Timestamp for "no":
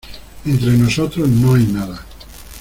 1.29-1.53